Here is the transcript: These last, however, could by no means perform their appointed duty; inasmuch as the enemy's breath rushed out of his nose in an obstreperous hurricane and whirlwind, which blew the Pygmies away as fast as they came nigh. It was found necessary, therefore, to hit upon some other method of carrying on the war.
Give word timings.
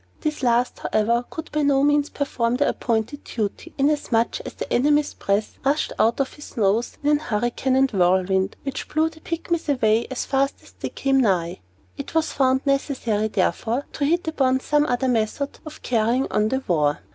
These 0.21 0.41
last, 0.41 0.79
however, 0.79 1.25
could 1.29 1.51
by 1.51 1.61
no 1.61 1.83
means 1.83 2.09
perform 2.09 2.55
their 2.55 2.69
appointed 2.69 3.23
duty; 3.23 3.71
inasmuch 3.77 4.41
as 4.47 4.53
the 4.55 4.73
enemy's 4.73 5.13
breath 5.13 5.59
rushed 5.63 5.93
out 5.99 6.19
of 6.19 6.33
his 6.33 6.57
nose 6.57 6.97
in 7.03 7.09
an 7.11 7.15
obstreperous 7.19 7.29
hurricane 7.41 7.75
and 7.75 7.91
whirlwind, 7.91 8.55
which 8.63 8.87
blew 8.89 9.11
the 9.11 9.19
Pygmies 9.19 9.69
away 9.71 10.07
as 10.09 10.25
fast 10.25 10.55
as 10.63 10.71
they 10.71 10.89
came 10.89 11.19
nigh. 11.19 11.59
It 11.97 12.15
was 12.15 12.31
found 12.33 12.61
necessary, 12.65 13.27
therefore, 13.27 13.85
to 13.93 14.03
hit 14.05 14.27
upon 14.27 14.59
some 14.61 14.87
other 14.87 15.07
method 15.07 15.59
of 15.67 15.83
carrying 15.83 16.25
on 16.31 16.47
the 16.49 16.63
war. 16.67 17.01